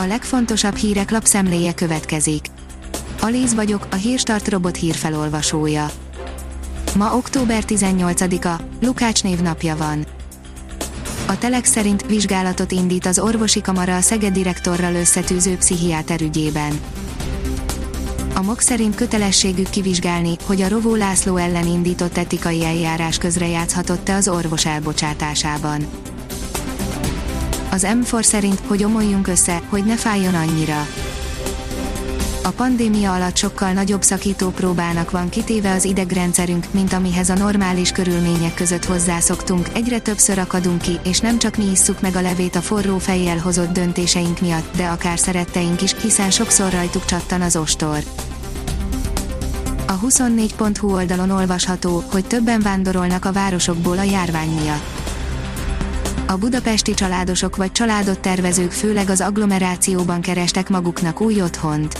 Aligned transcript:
A 0.00 0.06
legfontosabb 0.06 0.76
hírek 0.76 1.10
lapszemléje 1.10 1.74
következik. 1.74 2.46
Alíz 3.20 3.54
vagyok, 3.54 3.86
a 3.90 3.94
Hírstart 3.94 4.48
robot 4.48 4.76
hírfelolvasója. 4.76 5.90
Ma 6.96 7.16
október 7.16 7.62
18-a, 7.66 8.62
Lukács 8.80 9.22
névnapja 9.22 9.76
van. 9.76 10.06
A 11.26 11.38
Telex 11.38 11.70
szerint 11.70 12.06
vizsgálatot 12.06 12.72
indít 12.72 13.06
az 13.06 13.18
orvosi 13.18 13.60
kamara 13.60 13.96
a 13.96 14.00
Szeged 14.00 14.32
direktorral 14.32 14.94
összetűző 14.94 15.56
pszichiáter 15.56 16.20
ügyében. 16.20 16.80
A 18.34 18.42
MOK 18.42 18.60
szerint 18.60 18.94
kötelességük 18.94 19.70
kivizsgálni, 19.70 20.36
hogy 20.46 20.60
a 20.60 20.68
Rovó 20.68 20.94
László 20.94 21.36
ellen 21.36 21.66
indított 21.66 22.16
etikai 22.16 22.64
eljárás 22.64 23.18
közrejátszhatott-e 23.18 24.14
az 24.14 24.28
orvos 24.28 24.66
elbocsátásában. 24.66 25.86
Az 27.70 27.86
M4 27.90 28.22
szerint, 28.22 28.60
hogy 28.66 28.84
omoljunk 28.84 29.28
össze, 29.28 29.62
hogy 29.68 29.84
ne 29.84 29.96
fájjon 29.96 30.34
annyira. 30.34 30.86
A 32.42 32.50
pandémia 32.50 33.14
alatt 33.14 33.36
sokkal 33.36 33.72
nagyobb 33.72 34.02
szakító 34.02 34.50
próbának 34.50 35.10
van 35.10 35.28
kitéve 35.28 35.72
az 35.72 35.84
idegrendszerünk, 35.84 36.66
mint 36.70 36.92
amihez 36.92 37.30
a 37.30 37.34
normális 37.34 37.92
körülmények 37.92 38.54
között 38.54 38.84
hozzászoktunk, 38.84 39.68
egyre 39.74 39.98
többször 39.98 40.38
akadunk 40.38 40.82
ki, 40.82 40.98
és 41.04 41.20
nem 41.20 41.38
csak 41.38 41.56
mi 41.56 41.70
isszuk 41.70 42.00
meg 42.00 42.16
a 42.16 42.20
levét 42.20 42.56
a 42.56 42.60
forró 42.60 42.98
fejjel 42.98 43.38
hozott 43.38 43.72
döntéseink 43.72 44.40
miatt, 44.40 44.76
de 44.76 44.86
akár 44.86 45.18
szeretteink 45.18 45.82
is, 45.82 45.94
hiszen 46.00 46.30
sokszor 46.30 46.72
rajtuk 46.72 47.04
csattan 47.04 47.40
az 47.40 47.56
ostor. 47.56 47.98
A 49.86 49.98
24.hu 49.98 50.92
oldalon 50.92 51.30
olvasható, 51.30 52.04
hogy 52.10 52.26
többen 52.26 52.60
vándorolnak 52.60 53.24
a 53.24 53.32
városokból 53.32 53.98
a 53.98 54.02
járvány 54.02 54.50
miatt 54.60 55.07
a 56.30 56.36
budapesti 56.36 56.94
családosok 56.94 57.56
vagy 57.56 57.72
családot 57.72 58.20
tervezők 58.20 58.70
főleg 58.70 59.10
az 59.10 59.20
agglomerációban 59.20 60.20
kerestek 60.20 60.68
maguknak 60.68 61.20
új 61.20 61.42
otthont. 61.42 61.98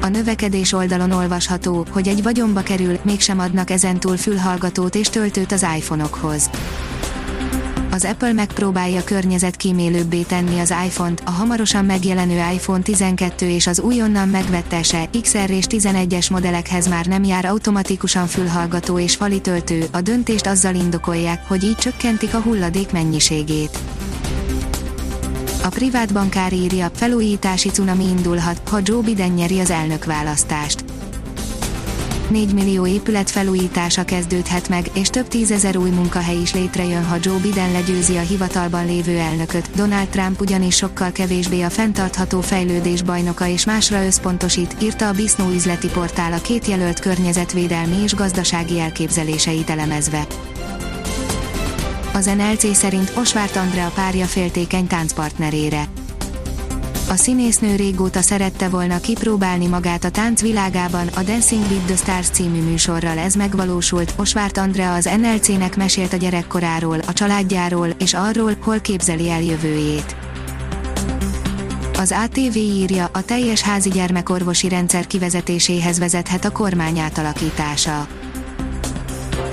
A 0.00 0.08
növekedés 0.08 0.72
oldalon 0.72 1.10
olvasható, 1.10 1.86
hogy 1.90 2.08
egy 2.08 2.22
vagyonba 2.22 2.62
kerül, 2.62 2.98
mégsem 3.02 3.38
adnak 3.38 3.70
ezentúl 3.70 4.16
fülhallgatót 4.16 4.94
és 4.94 5.08
töltőt 5.08 5.52
az 5.52 5.66
iPhone-okhoz 5.76 6.50
az 8.02 8.10
Apple 8.10 8.32
megpróbálja 8.32 9.04
környezetkímélőbbé 9.04 10.22
tenni 10.22 10.58
az 10.58 10.74
iPhone-t, 10.86 11.22
a 11.24 11.30
hamarosan 11.30 11.84
megjelenő 11.84 12.52
iPhone 12.52 12.82
12 12.82 13.48
és 13.48 13.66
az 13.66 13.80
újonnan 13.80 14.28
megvette 14.28 14.82
SE, 14.82 15.08
XR 15.22 15.50
és 15.50 15.64
11-es 15.68 16.30
modellekhez 16.30 16.88
már 16.88 17.06
nem 17.06 17.24
jár 17.24 17.44
automatikusan 17.44 18.26
fülhallgató 18.26 18.98
és 18.98 19.16
fali 19.16 19.40
töltő, 19.40 19.84
a 19.92 20.00
döntést 20.00 20.46
azzal 20.46 20.74
indokolják, 20.74 21.48
hogy 21.48 21.64
így 21.64 21.76
csökkentik 21.76 22.34
a 22.34 22.40
hulladék 22.40 22.92
mennyiségét. 22.92 23.78
A 25.62 25.68
privát 25.68 26.12
bankár 26.12 26.52
írja, 26.52 26.90
felújítási 26.94 27.68
cunami 27.68 28.04
indulhat, 28.04 28.68
ha 28.68 28.78
Joe 28.82 29.02
Biden 29.02 29.30
nyeri 29.30 29.60
az 29.60 29.70
elnökválasztást. 29.70 30.89
4 32.30 32.54
millió 32.54 32.86
épület 32.86 33.30
felújítása 33.30 34.04
kezdődhet 34.04 34.68
meg, 34.68 34.90
és 34.94 35.08
több 35.08 35.28
tízezer 35.28 35.76
új 35.76 35.90
munkahely 35.90 36.40
is 36.40 36.54
létrejön, 36.54 37.04
ha 37.04 37.16
Joe 37.20 37.38
Biden 37.38 37.72
legyőzi 37.72 38.16
a 38.16 38.20
hivatalban 38.20 38.86
lévő 38.86 39.18
elnököt. 39.18 39.70
Donald 39.74 40.08
Trump 40.08 40.40
ugyanis 40.40 40.76
sokkal 40.76 41.12
kevésbé 41.12 41.62
a 41.62 41.70
fenntartható 41.70 42.40
fejlődés 42.40 43.02
bajnoka 43.02 43.46
és 43.46 43.64
másra 43.64 44.04
összpontosít, 44.04 44.76
írta 44.82 45.08
a 45.08 45.12
Bisnó 45.12 45.48
üzleti 45.48 45.88
portál 45.88 46.32
a 46.32 46.40
két 46.40 46.66
jelölt 46.66 47.00
környezetvédelmi 47.00 47.96
és 48.02 48.14
gazdasági 48.14 48.80
elképzeléseit 48.80 49.70
elemezve. 49.70 50.26
Az 52.12 52.24
NLC 52.24 52.76
szerint 52.76 53.12
Osvárt 53.16 53.56
Andrea 53.56 53.90
párja 53.94 54.24
féltékeny 54.24 54.86
táncpartnerére 54.86 55.88
a 57.10 57.16
színésznő 57.16 57.76
régóta 57.76 58.20
szerette 58.20 58.68
volna 58.68 59.00
kipróbálni 59.00 59.66
magát 59.66 60.04
a 60.04 60.10
tánc 60.10 60.40
világában, 60.40 61.06
a 61.06 61.22
Dancing 61.22 61.62
with 61.70 61.84
the 61.84 61.96
Stars 61.96 62.28
című 62.28 62.62
műsorral 62.62 63.18
ez 63.18 63.34
megvalósult, 63.34 64.14
Osvárt 64.16 64.56
Andrea 64.56 64.94
az 64.94 65.10
NLC-nek 65.20 65.76
mesélt 65.76 66.12
a 66.12 66.16
gyerekkoráról, 66.16 66.98
a 67.06 67.12
családjáról, 67.12 67.88
és 67.98 68.14
arról, 68.14 68.56
hol 68.60 68.80
képzeli 68.80 69.30
el 69.30 69.42
jövőjét. 69.42 70.16
Az 71.98 72.14
ATV 72.24 72.56
írja, 72.56 73.08
a 73.12 73.22
teljes 73.22 73.60
házi 73.60 73.88
gyermekorvosi 73.88 74.68
rendszer 74.68 75.06
kivezetéséhez 75.06 75.98
vezethet 75.98 76.44
a 76.44 76.50
kormány 76.50 76.98
átalakítása 76.98 78.06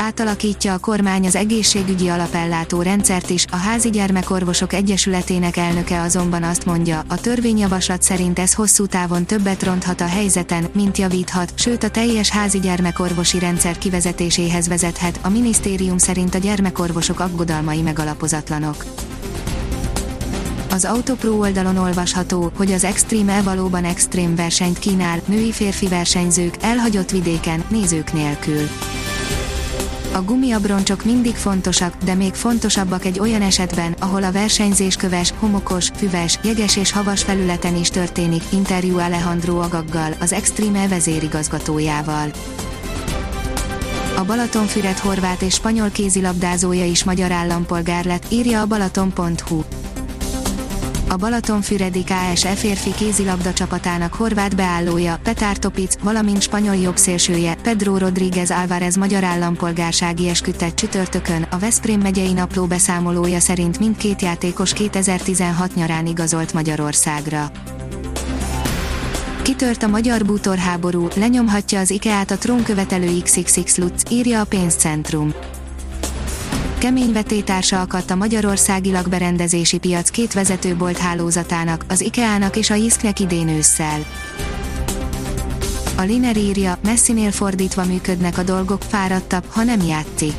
átalakítja 0.07 0.73
a 0.73 0.77
kormány 0.77 1.25
az 1.25 1.35
egészségügyi 1.35 2.07
alapellátó 2.07 2.81
rendszert 2.81 3.29
is, 3.29 3.45
a 3.51 3.55
házi 3.55 3.89
gyermekorvosok 3.89 4.73
egyesületének 4.73 5.57
elnöke 5.57 6.01
azonban 6.01 6.43
azt 6.43 6.65
mondja, 6.65 7.03
a 7.07 7.19
törvényjavaslat 7.19 8.01
szerint 8.01 8.39
ez 8.39 8.53
hosszú 8.53 8.85
távon 8.85 9.25
többet 9.25 9.63
ronthat 9.63 10.01
a 10.01 10.07
helyzeten, 10.07 10.67
mint 10.73 10.97
javíthat, 10.97 11.51
sőt 11.55 11.83
a 11.83 11.89
teljes 11.89 12.29
házi 12.29 12.59
gyermekorvosi 12.59 13.39
rendszer 13.39 13.77
kivezetéséhez 13.77 14.67
vezethet, 14.67 15.19
a 15.21 15.29
minisztérium 15.29 15.97
szerint 15.97 16.35
a 16.35 16.37
gyermekorvosok 16.37 17.19
aggodalmai 17.19 17.81
megalapozatlanok. 17.81 18.85
Az 20.69 20.85
Autopro 20.85 21.31
oldalon 21.31 21.77
olvasható, 21.77 22.51
hogy 22.55 22.71
az 22.71 22.83
Extreme 22.83 23.41
valóban 23.41 23.83
extrém 23.83 24.35
versenyt 24.35 24.79
kínál, 24.79 25.21
női-férfi 25.25 25.87
versenyzők, 25.87 26.55
elhagyott 26.61 27.11
vidéken, 27.11 27.63
nézők 27.69 28.13
nélkül. 28.13 28.67
A 30.17 30.23
gumiabroncsok 30.23 31.05
mindig 31.05 31.35
fontosak, 31.35 31.93
de 32.03 32.13
még 32.13 32.33
fontosabbak 32.33 33.05
egy 33.05 33.19
olyan 33.19 33.41
esetben, 33.41 33.95
ahol 33.99 34.23
a 34.23 34.31
versenyzés 34.31 34.95
köves, 34.95 35.33
homokos, 35.39 35.89
füves, 35.95 36.39
jeges 36.43 36.77
és 36.77 36.91
havas 36.91 37.23
felületen 37.23 37.75
is 37.75 37.89
történik, 37.89 38.43
interjú 38.51 38.97
Alejandro 38.97 39.59
Agaggal, 39.59 40.13
az 40.19 40.33
Extreme 40.33 40.87
vezérigazgatójával. 40.87 42.31
A 44.15 44.23
Balatonfüred 44.25 44.97
horvát 44.97 45.41
és 45.41 45.53
spanyol 45.53 45.89
kézilabdázója 45.89 46.85
is 46.85 47.03
magyar 47.03 47.31
állampolgár 47.31 48.05
lett, 48.05 48.25
írja 48.29 48.61
a 48.61 48.65
balaton.hu 48.65 49.63
a 51.09 51.15
Balatonfüredi 51.15 52.03
KSE 52.03 52.49
férfi 52.55 52.93
kézilabda 52.93 53.53
csapatának 53.53 54.13
horvát 54.13 54.55
beállója, 54.55 55.19
Petár 55.23 55.57
Topic, 55.57 55.95
valamint 56.03 56.41
spanyol 56.41 56.75
jobbszélsője, 56.75 57.55
Pedro 57.55 57.97
Rodríguez 57.97 58.51
Álvarez 58.51 58.95
magyar 58.95 59.23
állampolgársági 59.23 60.29
esküdtet 60.29 60.75
csütörtökön, 60.75 61.47
a 61.51 61.57
Veszprém 61.57 61.99
megyei 61.99 62.33
napló 62.33 62.65
beszámolója 62.65 63.39
szerint 63.39 63.79
mindkét 63.79 64.21
játékos 64.21 64.73
2016 64.73 65.75
nyarán 65.75 66.05
igazolt 66.05 66.53
Magyarországra. 66.53 67.51
Kitört 69.41 69.83
a 69.83 69.87
magyar 69.87 70.25
bútorháború, 70.25 71.07
lenyomhatja 71.15 71.79
az 71.79 71.89
IKEA-t 71.89 72.31
a 72.31 72.37
trónkövetelő 72.37 73.21
XXX 73.21 73.77
Lutz, 73.77 74.03
írja 74.09 74.41
a 74.41 74.45
pénzcentrum 74.45 75.33
kemény 76.77 77.11
vetétársa 77.11 77.81
akadt 77.81 78.11
a 78.11 78.15
magyarországi 78.15 78.91
lakberendezési 78.91 79.77
piac 79.77 80.09
két 80.09 80.33
vezetőbolt 80.33 80.97
hálózatának, 80.97 81.85
az 81.87 82.01
IKEA-nak 82.01 82.55
és 82.55 82.69
a 82.69 82.75
Jisknek 82.75 83.19
idén 83.19 83.47
ősszel. 83.47 84.05
A 85.97 86.01
Liner 86.01 86.37
írja, 86.37 86.77
messzinél 86.83 87.31
fordítva 87.31 87.85
működnek 87.85 88.37
a 88.37 88.43
dolgok, 88.43 88.81
fáradtabb, 88.87 89.43
ha 89.49 89.63
nem 89.63 89.81
játszik. 89.81 90.33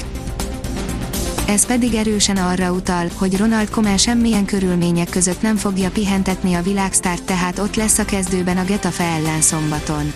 Ez 1.46 1.66
pedig 1.66 1.94
erősen 1.94 2.36
arra 2.36 2.72
utal, 2.72 3.06
hogy 3.14 3.36
Ronald 3.36 3.70
Koeman 3.70 3.96
semmilyen 3.96 4.44
körülmények 4.44 5.10
között 5.10 5.42
nem 5.42 5.56
fogja 5.56 5.90
pihentetni 5.90 6.54
a 6.54 6.62
világsztárt, 6.62 7.24
tehát 7.24 7.58
ott 7.58 7.76
lesz 7.76 7.98
a 7.98 8.04
kezdőben 8.04 8.56
a 8.56 8.64
Getafe 8.64 9.04
ellen 9.04 9.40
szombaton. 9.40 10.12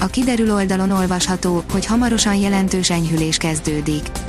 A 0.00 0.06
kiderül 0.06 0.52
oldalon 0.52 0.90
olvasható, 0.90 1.62
hogy 1.72 1.86
hamarosan 1.86 2.34
jelentős 2.34 2.90
enyhülés 2.90 3.36
kezdődik. 3.36 4.19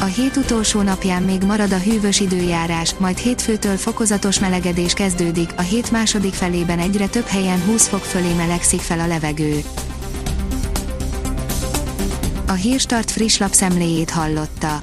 A 0.00 0.04
hét 0.04 0.36
utolsó 0.36 0.82
napján 0.82 1.22
még 1.22 1.42
marad 1.42 1.72
a 1.72 1.78
hűvös 1.78 2.20
időjárás, 2.20 2.94
majd 2.98 3.18
hétfőtől 3.18 3.76
fokozatos 3.76 4.38
melegedés 4.38 4.92
kezdődik, 4.92 5.50
a 5.56 5.60
hét 5.60 5.90
második 5.90 6.32
felében 6.32 6.78
egyre 6.78 7.06
több 7.06 7.26
helyen 7.26 7.62
20 7.62 7.88
fok 7.88 8.04
fölé 8.04 8.32
melegszik 8.32 8.80
fel 8.80 9.00
a 9.00 9.06
levegő. 9.06 9.60
A 12.46 12.52
Hírstart 12.52 13.10
friss 13.10 13.38
lapszemléjét 13.38 14.10
hallotta. 14.10 14.82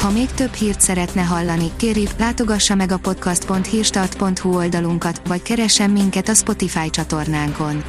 Ha 0.00 0.10
még 0.10 0.30
több 0.30 0.52
hírt 0.52 0.80
szeretne 0.80 1.22
hallani, 1.22 1.70
kérjük, 1.76 2.10
látogassa 2.18 2.74
meg 2.74 2.92
a 2.92 2.98
podcast.hírstart.hu 2.98 4.54
oldalunkat, 4.56 5.20
vagy 5.28 5.42
keressen 5.42 5.90
minket 5.90 6.28
a 6.28 6.34
Spotify 6.34 6.90
csatornánkon. 6.90 7.84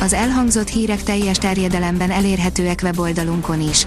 Az 0.00 0.12
elhangzott 0.12 0.68
hírek 0.68 1.02
teljes 1.02 1.38
terjedelemben 1.38 2.10
elérhetőek 2.10 2.80
weboldalunkon 2.82 3.68
is. 3.68 3.86